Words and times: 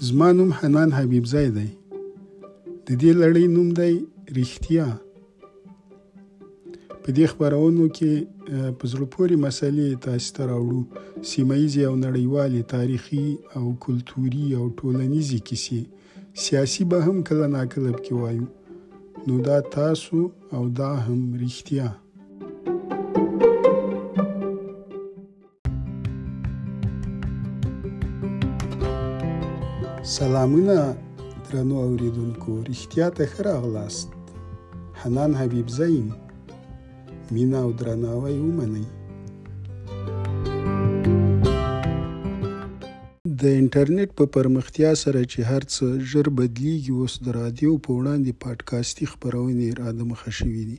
زما 0.00 0.30
نوم 0.32 0.50
حنان 0.58 0.92
حبیبزی 0.98 1.46
دی 1.56 1.68
د 2.86 2.90
دې 3.00 3.12
لړۍ 3.22 3.44
نوم 3.56 3.68
دی 3.80 3.94
رښتیا 4.38 4.84
په 7.02 7.08
دې 7.16 7.26
خبرونو 7.32 7.86
کې 7.96 8.12
په 8.78 8.84
زړه 8.92 9.06
پورې 9.14 9.36
مسلې 9.46 9.88
تاسو 10.06 10.28
ته 10.38 10.42
راوړو 10.50 10.82
سیمه 11.32 11.56
ییزې 11.60 11.82
او 11.90 11.94
نړیوالې 12.06 12.62
تاریخي 12.76 13.28
او 13.58 13.64
کلتوري 13.86 14.46
او 14.58 14.64
ټولنیزې 14.78 15.38
کیسې 15.48 15.80
سیاسي 16.48 16.82
به 16.92 16.98
هم 17.06 17.16
کله 17.30 17.46
ناکله 17.60 17.92
کې 18.04 18.12
وایو 18.20 18.46
نو 19.26 19.34
دا 19.50 19.58
تاسو 19.78 20.18
او 20.58 20.62
دا 20.82 20.92
هم 21.06 21.20
رښتیا 21.46 21.88
سلامونه 30.16 30.74
درنو 31.52 31.74
اوریدونکو 31.88 32.52
رښتیا 32.70 33.06
ته 33.16 33.24
ښه 33.32 33.40
راغلاست 33.48 34.08
حنان 35.00 35.32
حبیبزه 35.40 35.86
یم 35.98 36.08
مینا 37.34 37.58
او 37.66 37.70
درناوی 37.80 38.36
ومنئ 38.46 38.86
د 43.40 43.42
انټرنیټ 43.60 44.10
په 44.18 44.24
پرمختیا 44.36 44.90
سره 45.04 45.20
چې 45.32 45.38
هر 45.50 45.62
څه 45.74 45.84
ژر 46.10 46.26
بدلیږي 46.38 46.92
اوس 47.00 47.14
د 47.24 47.26
رادیو 47.40 47.72
په 47.84 47.90
وړاندې 47.98 48.38
پادکاسټي 48.44 49.06
خبرونه 49.12 49.64
را 49.80 49.88
د 49.98 50.00
مخه 50.10 50.30
شوې 50.38 50.62
دي 50.68 50.78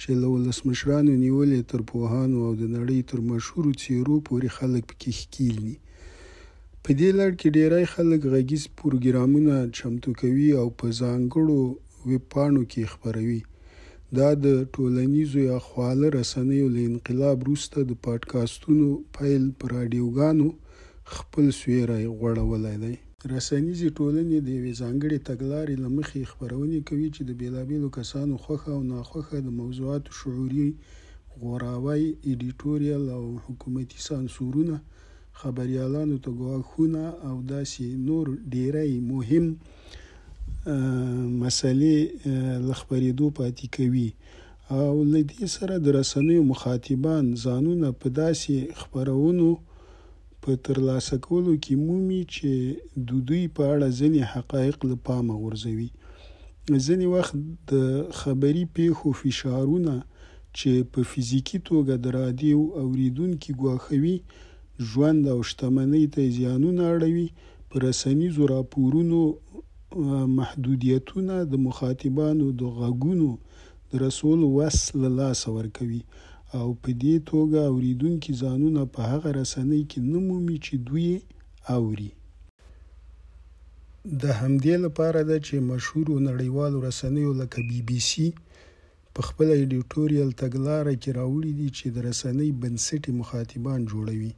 چې 0.00 0.10
له 0.20 0.26
ولسمشرانو 0.34 1.12
نیولې 1.24 1.60
تر 1.70 1.80
پوهانو 1.90 2.36
او 2.46 2.50
د 2.62 2.64
نړۍ 2.76 3.00
تر 3.10 3.18
مشهورو 3.30 3.70
څیرو 3.82 4.16
پورې 4.28 4.48
خلک 4.58 4.82
پکې 4.90 5.10
ښکیل 5.20 5.56
دي 5.66 5.76
په 6.84 6.90
دې 7.00 7.10
لړ 7.18 7.30
کې 7.40 7.48
ډیری 7.56 7.84
خلک 7.94 8.20
غږیز 8.32 8.64
پروګرامونه 8.80 9.54
چمتو 9.78 10.10
کوي 10.20 10.50
او 10.60 10.66
په 10.78 10.86
ځانګړو 11.00 11.60
ویب 12.10 12.24
پاڼو 12.32 12.62
کې 12.72 12.90
خپروي 12.92 13.40
دا 14.18 14.28
د 14.44 14.46
ټولنیزو 14.74 15.38
یا 15.50 15.58
خواله 15.66 16.06
رسنیو 16.20 16.66
له 16.74 16.80
انقلاب 16.90 17.36
وروسته 17.40 17.78
د 17.90 17.92
پادکاستونو 18.06 18.86
فایل 19.14 19.44
پر 19.58 19.68
رادیوګانو 19.76 20.48
خپل 21.14 21.44
سویره 21.60 21.96
غوړولای 22.18 22.76
دی 22.84 22.94
رسنیزې 23.34 23.88
ټولنې 23.98 24.36
د 24.42 24.48
یوې 24.58 24.72
ځانګړې 24.82 25.18
تګلارې 25.30 25.74
لمخې 25.84 26.22
خبرونه 26.32 26.76
کوي 26.88 27.08
چې 27.14 27.20
د 27.24 27.30
بیلابیلو 27.40 27.88
کسانو 27.98 28.34
خوخه 28.44 28.70
او 28.76 28.82
ناخوخه 28.92 29.36
د 29.42 29.48
موضوعاتو 29.60 30.10
شعوري 30.20 30.68
غوراوي 31.40 32.06
ایډیټوريال 32.28 33.04
او 33.18 33.24
حکومتي 33.46 33.98
سانسورونه 34.08 34.76
خبريالانو 35.40 36.16
ته 36.24 36.30
ګواښونه 36.40 37.02
او 37.28 37.34
داسې 37.54 37.86
نور 38.08 38.24
ډیری 38.54 38.90
مهم 39.12 39.46
مسلې 41.42 41.98
لخبرېدو 42.68 43.26
پاتې 43.38 43.66
کوي 43.76 44.10
او 44.78 44.92
لدې 45.14 45.44
سره 45.56 45.74
د 45.84 45.86
رسنیو 45.98 46.42
مخاطبان 46.52 47.24
ځانونه 47.44 47.88
په 48.00 48.06
داسې 48.22 48.54
خبرونو 48.80 49.48
په 50.42 50.50
ترلاسه 50.66 51.14
کولو 51.26 51.52
کې 51.62 51.72
مومي 51.86 52.22
چې 52.34 52.50
د 53.08 53.10
دوی 53.28 53.44
په 53.56 53.62
اړه 53.72 53.86
ځینې 54.00 54.20
حقایق 54.32 54.78
له 54.90 54.96
پامه 55.06 55.34
غورځوي 55.42 55.90
ځینې 56.86 57.06
وخت 57.14 57.34
د 57.72 57.74
خبري 58.20 58.64
پیښو 58.76 59.08
فشارونه 59.22 59.94
چې 60.58 60.70
په 60.92 61.00
فزیکی 61.10 61.58
توګه 61.70 61.94
د 62.04 62.06
رادیو 62.20 62.60
اوریدونکو 62.82 63.50
غواخوي 63.60 64.16
ژوند 64.88 65.22
او 65.34 65.40
شتمنۍ 65.50 66.04
ته 66.14 66.22
زیانونه 66.36 66.82
اړوي 66.94 67.28
په 67.68 67.74
رسنیزو 67.86 68.42
راپورونو 68.54 69.20
محدودیتونه 70.38 71.34
د 71.52 71.54
مخاطبانو 71.66 72.46
د 72.60 72.62
غږونو 72.78 73.28
د 73.90 74.02
رسول 74.04 74.40
وسله 74.58 75.08
لاس 75.20 75.40
ورکوي 75.58 76.02
او 76.60 76.68
په 76.82 76.90
دې 77.02 77.16
توګه 77.30 77.58
اوریدونکي 77.72 78.32
ځانونه 78.42 78.82
په 78.94 79.00
هغه 79.10 79.30
رسنۍ 79.40 79.82
کې 79.90 79.98
نه 80.12 80.18
مومي 80.28 80.56
چې 80.66 80.74
دوی 80.88 81.10
اوري 81.76 82.10
د 84.22 84.24
همدې 84.40 84.76
لپاره 84.84 85.20
ده 85.30 85.36
چې 85.46 85.68
مشهورو 85.72 86.14
نړیوالو 86.28 86.76
رسنیو 86.88 87.30
لکه 87.40 87.58
بی 87.68 87.80
بی 87.88 88.00
سی 88.08 88.26
په 89.14 89.20
خپل 89.28 89.46
ایډیټوریال 89.58 90.30
تګلاره 90.44 90.92
کې 91.02 91.10
راوړي 91.18 91.52
دي 91.58 91.68
چې 91.76 91.86
د 91.94 91.96
رسنۍ 92.08 92.48
بنسټي 92.62 93.10
مخاطبان 93.20 93.80
جوړوي 93.92 94.32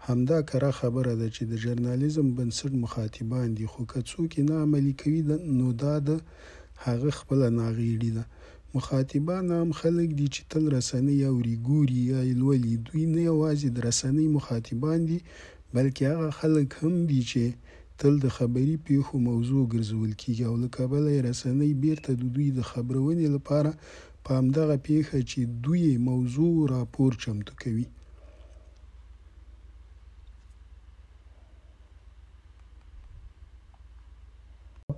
همدا 0.00 0.42
کره 0.42 0.70
خبره 0.80 1.12
ده 1.20 1.28
چې 1.34 1.42
د 1.50 1.52
ژورنالیزم 1.62 2.26
بنسټ 2.36 2.72
مخاطبان 2.84 3.46
دي 3.58 3.66
خو 3.72 3.80
که 3.90 3.98
څوک 4.10 4.32
نه 4.48 4.54
عملی 4.64 4.92
کوي 5.00 5.20
نو 5.58 5.68
دا 5.82 5.94
د 6.08 6.10
هغه 6.86 7.10
خپل 7.18 7.40
ناغیړي 7.58 8.10
ده 8.16 8.24
مخاطبان 8.76 9.44
هم 9.58 9.70
خلک 9.80 10.08
دي 10.18 10.26
چې 10.34 10.40
تل 10.52 10.62
رسنۍ 10.76 11.18
اوري 11.32 11.56
ګوري 11.68 12.00
یا 12.12 12.20
لولي 12.40 12.74
دوی 12.86 13.04
نه 13.14 13.20
یوازې 13.30 13.68
د 13.72 13.78
رسنۍ 13.88 14.26
مخاطبان 14.38 14.98
دي 15.08 15.18
بلکې 15.74 16.02
هغه 16.12 16.28
خلک 16.40 16.68
هم 16.80 16.94
دي 17.10 17.20
چې 17.30 17.42
تل 18.00 18.12
د 18.24 18.26
خبری 18.38 18.76
پیښو 18.86 19.14
موضوع 19.30 19.62
ګرځول 19.74 20.10
کیږي 20.20 20.44
او 20.50 20.54
له 20.62 20.68
کبله 20.76 21.10
رسنۍ 21.28 21.70
بیرته 21.84 22.10
د 22.14 22.22
دوی 22.34 22.48
د 22.52 22.60
خبرونې 22.70 23.26
لپاره 23.36 23.70
په 24.24 24.30
همدغه 24.40 24.76
پیښه 24.88 25.16
چې 25.30 25.40
دوی 25.64 25.86
موضوع 26.10 26.54
راپور 26.76 27.10
چمتو 27.22 27.54
کوي 27.62 27.86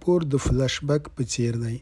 راپور 0.00 0.20
د 0.32 0.36
فلشبک 0.46 1.02
په 1.16 1.22
څیر 1.32 1.54
دی 1.64 1.76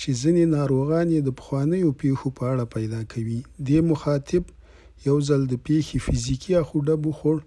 چې 0.00 0.10
ځینې 0.20 0.44
ناروغان 0.56 1.06
یې 1.14 1.20
د 1.24 1.28
پخوانیو 1.38 1.90
پیښو 2.02 2.26
په 2.38 2.42
اړه 2.52 2.64
پیدا 2.74 3.00
کوي 3.12 3.38
دې 3.68 3.78
مخاطب 3.90 4.44
یو 5.08 5.16
ځل 5.28 5.40
د 5.52 5.54
پیښې 5.66 5.96
فزیکی 6.06 6.52
اخوډه 6.62 6.94
بخور 7.04 7.38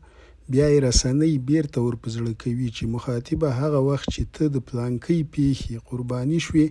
بیا 0.53 0.67
یې 0.73 0.79
رسنۍ 0.87 1.33
بیرته 1.49 1.77
ورپزړه 1.87 2.31
کوي 2.43 2.69
چې 2.77 2.83
مخاطبه 2.95 3.47
هغه 3.61 3.79
وخت 3.89 4.07
چې 4.15 4.23
ته 4.35 4.43
د 4.55 4.65
پلانکی 4.67 5.19
پیښې 5.33 5.73
قرباني 5.89 6.39
شوې 6.47 6.67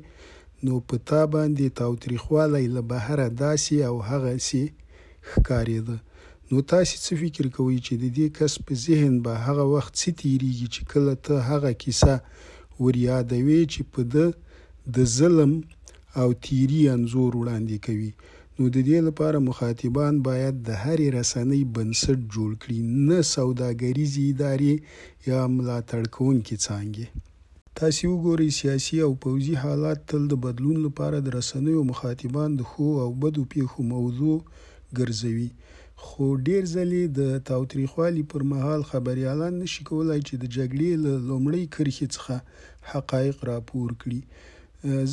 نو 0.64 0.74
په 0.88 0.96
تا 1.08 1.22
باندې 1.36 1.76
تاوتریخوالی 1.82 2.64
له 2.76 2.82
بهره 2.92 3.26
داسې 3.44 3.74
او 3.88 3.94
هغه 4.10 4.32
سي 4.48 4.64
ښکارېده 5.30 5.96
نو 6.50 6.56
تاسو 6.72 6.94
څه 7.04 7.12
فکر 7.22 7.44
کوئ 7.56 7.78
چې 7.86 7.94
د 8.02 8.06
دې 8.18 8.26
کس 8.36 8.52
په 8.66 8.72
ذهن 8.86 9.12
به 9.24 9.32
هغه 9.46 9.64
وخت 9.74 9.92
څه 10.00 10.08
تیریږي 10.22 10.68
چې 10.74 10.82
کله 10.92 11.14
ته 11.26 11.34
هغه 11.50 11.70
کیسه 11.82 12.16
وریادوي 12.84 13.60
چې 13.72 13.80
په 13.92 14.00
ده 14.14 14.26
د 14.94 14.96
ظلم 15.18 15.52
او 16.20 16.26
تیری 16.46 16.80
انزور 16.96 17.30
وړاندې 17.40 17.76
کوي 17.86 18.10
نو 18.56 18.64
د 18.74 18.76
دې 18.88 18.98
لپاره 19.08 19.38
مخاطبان 19.50 20.14
باید 20.28 20.54
د 20.68 20.70
هرې 20.82 21.08
رسنۍ 21.18 21.62
بنسټ 21.76 22.18
جوړ 22.34 22.50
کړي 22.62 22.78
نه 23.08 23.18
سوداګریزې 23.36 24.22
ادارې 24.32 24.74
یا 25.30 25.40
ملاتړ 25.56 26.02
کوونکې 26.16 26.56
څانګې 26.66 27.06
تاسو 27.78 28.02
وګورئ 28.12 28.48
سیاسي 28.60 28.96
او 29.06 29.12
پوځي 29.24 29.54
حالات 29.62 29.98
تل 30.10 30.22
د 30.30 30.34
بدلون 30.44 30.76
لپاره 30.86 31.16
د 31.20 31.28
رسنیو 31.38 31.80
مخاطبان 31.92 32.50
د 32.56 32.62
خو 32.70 32.86
او 33.04 33.10
بدو 33.22 33.42
پیښو 33.52 33.78
موضوع 33.94 34.36
ګرځوي 34.98 35.50
خو 36.06 36.24
ډیر 36.48 36.62
ځلې 36.74 37.02
د 37.18 37.20
تاوتریخوالي 37.50 38.22
پر 38.30 38.42
مهال 38.52 38.80
خبريالان 38.90 39.54
نشي 39.62 39.82
کولای 39.90 40.20
چې 40.28 40.34
د 40.42 40.44
جګړې 40.56 40.90
له 41.04 41.12
لومړۍ 41.30 41.64
کرښې 41.74 42.06
څخه 42.14 42.34
حقایق 42.90 43.36
راپور 43.52 43.88
کړي 44.02 44.20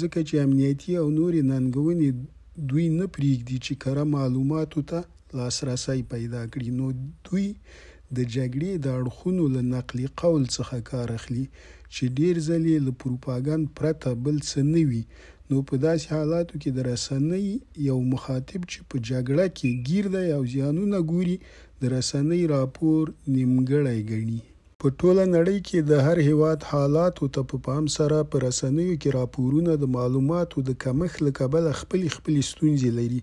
ځکه 0.01 0.19
چې 0.28 0.35
امنیتي 0.45 0.94
او 1.01 1.07
نورې 1.19 1.41
ننګونې 1.51 2.09
دوی 2.69 2.88
نه 3.00 3.06
پریږدي 3.16 3.57
چې 3.66 3.74
کره 3.84 4.03
معلوماتو 4.18 4.79
ته 4.90 5.00
لاسرسي 5.38 6.00
پیدا 6.13 6.41
کړي 6.53 6.69
نو 6.79 6.85
دوی 7.28 7.47
د 8.18 8.19
جګړې 8.35 8.72
د 8.84 8.88
اړخونو 9.00 9.44
له 9.56 9.62
نقلي 9.75 10.07
قول 10.21 10.44
څخه 10.56 10.75
کار 10.92 11.07
اخلي 11.19 11.45
چې 11.94 12.04
ډیر 12.19 12.36
ځلې 12.50 12.75
له 12.86 12.92
پروپاګاند 13.01 13.63
پرته 13.77 14.09
بل 14.25 14.38
څه 14.50 14.59
نه 14.74 14.81
وي 14.89 15.04
نو 15.51 15.57
په 15.69 15.75
داسې 15.86 16.06
حالاتو 16.15 16.56
کې 16.62 16.69
د 16.75 16.80
رسنۍ 16.92 17.47
یو 17.89 17.97
مخاطب 18.13 18.62
چې 18.71 18.80
په 18.89 18.95
جګړه 19.09 19.45
کې 19.57 19.69
گیر 19.88 20.06
دی 20.15 20.27
او 20.38 20.42
زیانونه 20.53 21.00
ګوري 21.12 21.36
د 21.81 21.83
رسنۍ 21.95 22.42
راپور 22.56 23.01
نیمګړی 23.36 24.00
ګڼي 24.12 24.39
په 24.81 24.88
ټوله 25.00 25.24
نړۍ 25.36 25.59
کې 25.68 25.80
د 25.89 25.92
هر 26.06 26.18
هیواد 26.30 26.59
حالاتو 26.71 27.25
ته 27.33 27.42
په 27.50 27.57
پام 27.68 27.83
سره 27.97 28.18
په 28.31 28.36
رسنیو 28.45 29.00
کې 29.01 29.15
راپورونه 29.19 29.71
د 29.77 29.86
معلوماتو 29.97 30.57
د 30.68 30.71
کمښت 30.83 31.18
لکبل 31.27 31.63
خپل 31.81 32.01
خپل 32.15 32.36
ستونزې 32.51 32.89
لري 33.00 33.21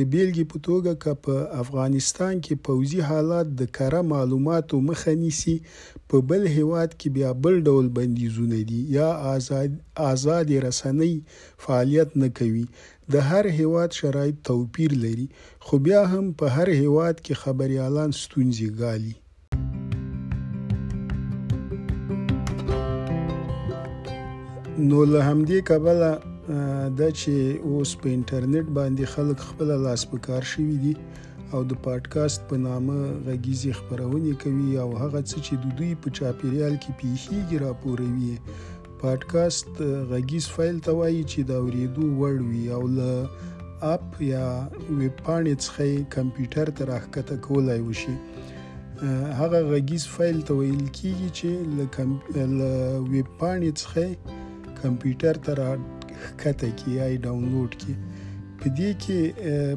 بیلګې 0.12 0.44
په 0.52 0.58
توګه 0.68 0.92
که 1.02 1.12
په 1.26 1.34
افغانستان 1.62 2.34
کې 2.44 2.54
پوځي 2.66 3.00
حالات 3.10 3.46
د 3.60 3.62
کره 3.76 4.00
معلوماتو 4.12 4.76
مخه 4.88 5.14
نیسي 5.20 5.54
په 6.08 6.16
بل 6.30 6.42
هیواد 6.56 6.90
کې 6.98 7.08
بیا 7.16 7.30
بل 7.44 7.54
ډول 7.68 7.86
بندیزونه 7.98 8.58
دي 8.72 8.80
یا 8.96 9.08
آزاد 9.34 9.70
آزاد 10.10 10.48
رسنۍ 10.66 11.14
فعالیت 11.64 12.10
نه 12.22 12.28
کوي 12.40 12.66
د 13.16 13.26
هر 13.30 13.44
هیواد 13.60 13.90
شرایط 14.00 14.36
توپیر 14.50 14.90
لري 15.06 15.26
خو 15.64 15.74
بیا 15.88 16.02
هم 16.12 16.24
په 16.44 16.52
هر 16.56 16.68
هیواد 16.82 17.16
کې 17.24 17.34
خبريالان 17.46 18.10
ستونزې 18.22 18.68
ګالي 18.80 19.14
نو 24.88 24.98
له 25.12 25.20
همدې 25.28 25.58
کبله 25.70 26.10
دا 26.98 27.06
چې 27.20 27.32
اوس 27.68 27.92
په 28.02 28.10
انټرنیټ 28.16 28.66
باندې 28.78 29.04
خلک 29.14 29.38
خپل 29.48 29.68
لاس 29.86 30.02
په 30.10 30.18
کار 30.26 30.42
شوی 30.52 30.74
دي 30.82 30.92
او 31.56 31.62
د 31.70 31.80
پادکاست 31.86 32.44
په 32.52 32.60
نامه 32.66 32.98
غږیزي 33.26 33.72
خبرونه 33.78 34.34
کوي 34.44 34.78
او 34.82 34.88
هغه 35.02 35.22
څه 35.30 35.36
چې 35.46 35.54
د 35.64 35.74
دوی 35.80 35.90
په 36.04 36.08
چاپیریال 36.18 36.74
کې 36.82 36.92
پیښیږي 37.00 37.56
راپوروي 37.64 38.34
پادکاست 39.00 39.72
غږیز 40.10 40.44
فایل 40.58 40.78
ته 40.90 40.94
وایي 41.00 41.22
چې 41.30 41.40
دا 41.50 41.58
ورېدو 41.64 42.04
وړ 42.20 42.34
وي 42.50 42.64
او 42.76 42.82
له 42.98 43.12
اپ 43.92 44.04
یا 44.34 44.46
ویب 44.98 45.16
پاڼې 45.26 45.54
څخه 45.66 46.08
کمپیوټر 46.18 46.66
ته 46.76 46.82
راښکته 46.92 47.36
کولای 47.48 47.78
وشي 47.88 48.16
هغه 49.38 49.60
غږیز 49.70 50.04
فایل 50.14 50.38
ته 50.50 50.62
ویل 50.62 50.86
کیږي 50.98 51.28
چې 51.42 52.40
له 52.58 52.72
ویب 53.12 53.28
پاڼې 53.40 53.70
څخه 53.84 54.82
کمپیوټر 54.84 55.44
ته 55.46 55.54
ښکته 56.24 56.68
کی 56.78 56.88
یا 56.98 57.06
ډاونلوډ 57.24 57.70
کی 57.80 57.92
په 58.60 58.66
دې 58.78 58.90
کې 59.02 59.18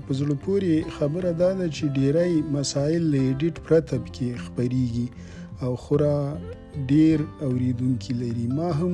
په 0.05 0.11
زړه 0.19 0.35
پورې 0.45 0.71
خبره 0.97 1.29
دا 1.41 1.49
ده 1.59 1.67
چې 1.75 1.83
ډیری 1.97 2.31
مسایل 2.57 3.03
له 3.13 3.19
ایډیټ 3.27 3.55
پرته 3.65 3.95
کې 4.15 4.27
خبريږي 4.43 5.07
او 5.63 5.71
خورا 5.83 6.17
ډیر 6.91 7.17
اوریدونکو 7.47 8.09
لري 8.21 8.47
ما 8.57 8.69
هم 8.79 8.93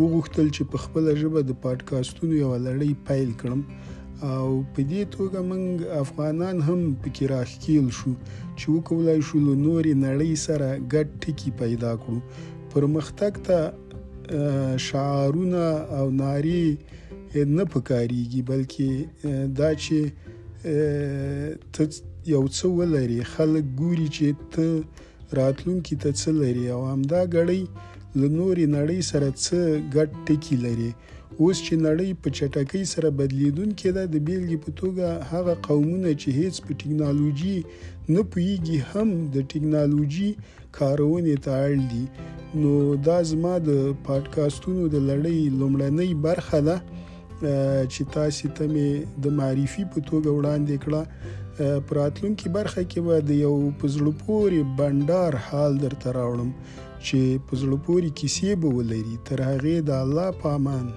وغوښتل 0.00 0.46
چې 0.56 0.62
په 0.70 0.76
خپل 0.84 1.02
ژبه 1.20 1.40
د 1.44 1.50
پادکاستونو 1.64 2.32
یو 2.44 2.50
لړۍ 2.66 2.90
پایل 3.06 3.30
کړم 3.40 3.60
او 4.34 4.46
په 4.74 4.80
دې 4.90 5.02
توګه 5.14 5.38
موږ 5.50 5.68
افغانان 6.04 6.56
هم 6.68 6.80
پکې 7.02 7.24
راخیل 7.34 7.86
شو 7.98 8.12
چې 8.58 8.64
وکولای 8.74 9.18
شو 9.28 9.36
له 9.46 9.54
نورې 9.66 9.92
نړۍ 10.06 10.32
سره 10.46 10.68
ګډ 10.94 11.06
ټکی 11.22 11.50
پیدا 11.60 11.92
کړو 12.02 12.18
پرمختګ 12.72 13.32
ته 13.46 13.58
شعارونه 14.76 15.64
او 15.98 16.06
ناری 16.22 16.64
نه 17.56 17.64
پکاريږي 17.72 18.42
بلکې 18.50 18.90
دا 19.58 19.70
چې 19.82 19.98
ته 21.74 21.82
یو 22.34 22.42
څه 22.56 22.64
ولري 22.78 23.18
خلک 23.34 23.64
ګوري 23.80 24.08
چې 24.16 24.26
ته 24.54 24.66
راتلونکي 25.40 25.94
ته 26.02 26.10
څه 26.20 26.30
لري 26.42 26.64
او 26.74 26.80
همدا 26.92 27.20
غړی 27.34 27.62
له 28.20 28.26
نورې 28.38 28.64
نړۍ 28.76 29.00
سره 29.10 29.28
څه 29.44 29.58
ګډ 29.94 30.08
ټکی 30.26 30.56
لري 30.66 30.90
اوس 31.40 31.56
چې 31.66 31.74
نړۍ 31.86 32.10
په 32.22 32.28
چټکۍ 32.36 32.84
سره 32.92 33.08
بدلیدونکې 33.18 33.88
ده 33.96 34.02
د 34.14 34.16
بیلګې 34.26 34.58
په 34.64 34.70
توګه 34.80 35.06
هغه 35.30 35.54
قومونه 35.68 36.10
چې 36.20 36.28
هیڅ 36.40 36.54
په 36.66 36.72
ټکنالوژي 36.80 37.58
نه 38.14 38.20
پوهیږي 38.32 38.78
هم 38.90 39.08
د 39.34 39.36
ټکنالوژي 39.52 40.30
کارونې 40.78 41.34
ته 41.44 41.50
اړ 41.66 41.72
دي 41.92 42.04
نو 42.54 42.70
دا 43.04 43.14
زما 43.28 43.50
د 43.66 43.76
پادکاستونو 44.06 44.88
د 44.94 45.00
لړۍ 45.10 45.48
لومړنۍ 45.58 46.14
برخه 46.24 46.58
ده 46.66 46.74
چې 47.92 48.02
تاسو 48.16 48.50
ته 48.58 48.66
مې 48.72 49.06
د 49.26 49.34
معرفي 49.38 49.84
په 49.94 50.00
توګه 50.10 50.30
وړاندې 50.30 50.76
کړه 50.84 51.80
پراتلونکي 51.92 52.48
برخه 52.56 52.84
کې 52.84 53.00
به 53.06 53.20
د 53.28 53.40
یو 53.44 53.56
پزړپوري 53.84 54.58
بندر 54.82 55.38
حال 55.46 55.78
درته 55.86 56.12
راوړم 56.18 56.50
چې 57.06 57.22
پزړپوري 57.50 58.10
کیسې 58.20 58.54
به 58.60 58.76
ولري 58.80 59.16
تر 59.30 59.44
هغه 59.52 59.78
د 59.88 59.98
الله 60.04 60.30
پامان 60.44 60.92